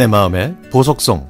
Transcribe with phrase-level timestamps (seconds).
[0.00, 1.28] 내 마음의 보석성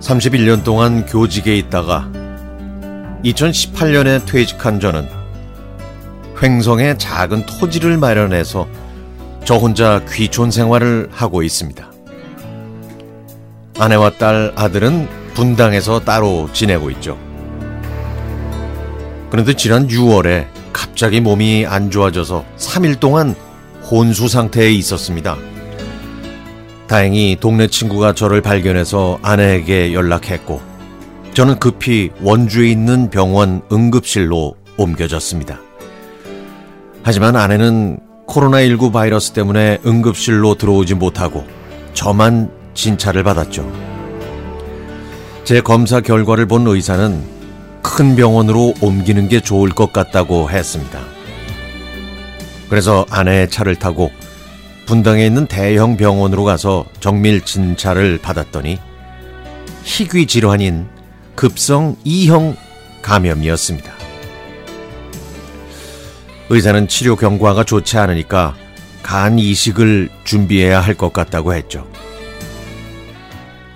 [0.00, 2.08] 31년 동안 교직에 있다가
[3.24, 5.08] 2018년에 퇴직한 저는
[6.40, 8.68] 횡성에 작은 토지를 마련해서
[9.44, 11.91] 저 혼자 귀촌 생활을 하고 있습니다.
[13.82, 17.18] 아내와 딸, 아들은 분당에서 따로 지내고 있죠.
[19.28, 23.34] 그런데 지난 6월에 갑자기 몸이 안 좋아져서 3일 동안
[23.90, 25.36] 혼수 상태에 있었습니다.
[26.86, 30.60] 다행히 동네 친구가 저를 발견해서 아내에게 연락했고,
[31.34, 35.58] 저는 급히 원주에 있는 병원 응급실로 옮겨졌습니다.
[37.02, 41.44] 하지만 아내는 코로나19 바이러스 때문에 응급실로 들어오지 못하고
[41.94, 43.70] 저만 진찰을 받았죠.
[45.44, 47.22] 제 검사 결과를 본 의사는
[47.82, 51.00] 큰 병원으로 옮기는 게 좋을 것 같다고 했습니다.
[52.68, 54.10] 그래서 아내의 차를 타고
[54.86, 58.78] 분당에 있는 대형 병원으로 가서 정밀 진찰을 받았더니
[59.84, 60.86] 희귀 질환인
[61.34, 62.56] 급성 E형
[63.02, 63.92] 감염이었습니다.
[66.50, 68.54] 의사는 치료 경과가 좋지 않으니까
[69.02, 71.86] 간 이식을 준비해야 할 것 같다고 했죠.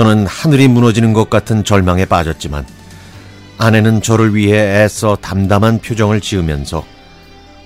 [0.00, 2.64] 저는 하늘이 무너지는 것 같은 절망에 빠졌지만
[3.58, 6.86] 아내는 저를 위해 애써 담담한 표정을 지으면서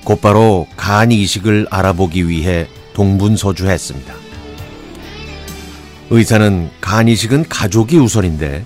[0.03, 4.13] 곧바로 간 이식을 알아보기 위해 동분서주했습니다.
[6.11, 8.65] 의사는 간 이식은 가족이 우선인데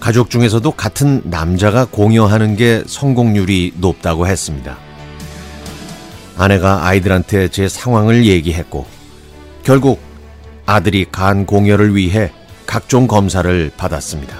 [0.00, 4.78] 가족 중에서도 같은 남자가 공여하는 게 성공률이 높다고 했습니다.
[6.38, 8.86] 아내가 아이들한테 제 상황을 얘기했고
[9.64, 10.00] 결국
[10.64, 12.32] 아들이 간 공여를 위해
[12.76, 14.36] 각종 검사를 받았습니다.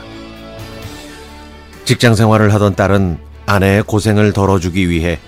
[1.86, 3.16] 직장 생활을 하던 딸은
[3.46, 5.18] 아내의 고생을 덜어주기 위해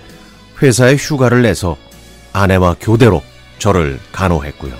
[0.61, 1.75] 회사에 휴가를 내서
[2.33, 3.23] 아내와 교대로
[3.57, 4.75] 저를 간호했고요.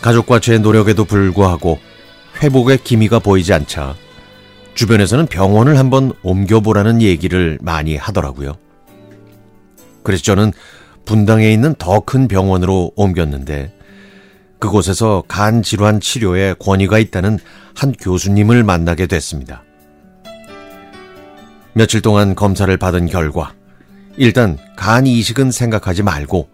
[0.00, 1.78] 가족과 제 노력에도 불구하고
[2.42, 3.94] 회복의 기미가 보이지 않자
[4.72, 8.54] 주변에서는 병원을 한번 옮겨보라는 얘기를 많이 하더라고요.
[10.02, 10.54] 그래서 저는
[11.04, 13.74] 분당에 있는 더 큰 병원으로 옮겼는데
[14.60, 17.38] 그곳에서 간 질환 치료에 권위가 있다는
[17.74, 19.62] 한 교수님을 만나게 됐습니다.
[21.72, 23.54] 며칠 동안 검사를 받은 결과
[24.16, 26.48] 일단 간 이식은 생각하지 말고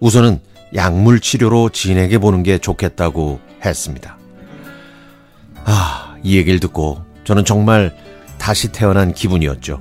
[0.00, 0.40] 우선은
[0.74, 4.18] 약물 치료로 진행해 보는 게 좋겠다고 했습니다.
[5.64, 7.94] 아, 이 얘기를 듣고 저는 정말
[8.38, 9.80] 다시 태어난 기분이었죠.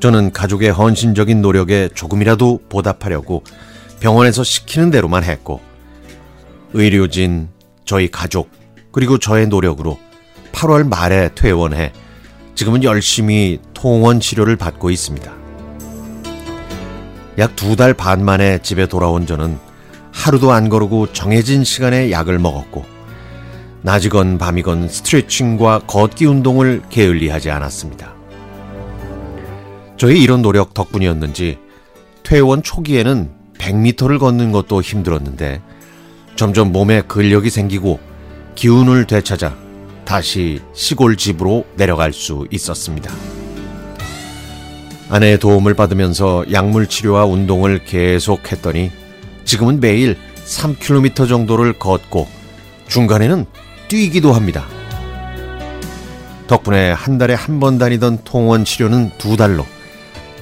[0.00, 3.42] 저는 가족의 헌신적인 노력에 조금이라도 보답하려고
[4.00, 5.62] 병원에서 시키는 대로만 했고,
[6.74, 7.48] 의료진,
[7.84, 8.50] 저희 가족,
[8.92, 9.98] 그리고 저의 노력으로
[10.52, 11.92] 8월 말에 퇴원해
[12.54, 15.32] 지금은 열심히 통원 치료를 받고 있습니다.
[17.38, 19.58] 약 두 달 반 만에 집에 돌아온 저는
[20.12, 22.84] 하루도 안 거르고 정해진 시간에 약을 먹었고,
[23.82, 28.14] 낮이건 밤이건 스트레칭과 걷기 운동을 게을리하지 않았습니다.
[29.96, 31.58] 저의 이런 노력 덕분이었는지
[32.22, 35.60] 퇴원 초기에는 100m를 걷는 것도 힘들었는데
[36.36, 38.00] 점점 몸에 근력이 생기고
[38.54, 39.54] 기운을 되찾아
[40.04, 43.12] 다시 시골 집으로 내려갈 수 있었습니다.
[45.10, 48.90] 아내의 도움을 받으면서 약물 치료와 운동을 계속 했더니
[49.44, 52.26] 지금은 매일 3km 정도를 걷고
[52.88, 53.46] 중간에는
[53.88, 54.66] 뛰기도 합니다.
[56.46, 59.64] 덕분에 한 달에 한 번 다니던 통원 치료는 두 달로,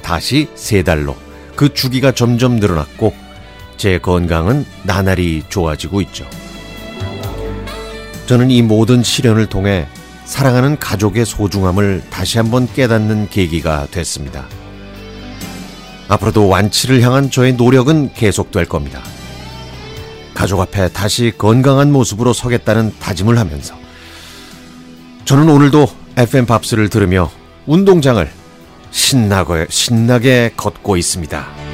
[0.02, 1.14] 다시 세 달로
[1.54, 3.14] 그 주기가 점점 늘어났고
[3.76, 6.26] 제 건강은 나날이 좋아지고 있죠.
[8.26, 9.86] 저는 이 모든 시련을 통해
[10.24, 14.46] 사랑하는 가족의 소중함을 다시 한번 깨닫는 계기가 됐습니다.
[16.08, 19.02] 앞으로도 완치를 향한 저의 노력은 계속될 겁니다.
[20.34, 23.74] 가족 앞에 다시 건강한 모습으로 서겠다는 다짐을 하면서
[25.24, 27.30] 저는 오늘도 FM 밥스를 들으며
[27.66, 28.28] 운동장을
[28.90, 31.71] 신나게, 신나게 걷고 있습니다.